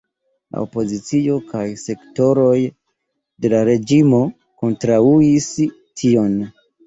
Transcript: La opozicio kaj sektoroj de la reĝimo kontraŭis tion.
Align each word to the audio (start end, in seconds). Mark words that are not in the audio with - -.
La 0.53 0.61
opozicio 0.61 1.35
kaj 1.49 1.65
sektoroj 1.81 2.55
de 3.45 3.51
la 3.55 3.61
reĝimo 3.69 4.23
kontraŭis 4.65 5.51
tion. 6.03 6.35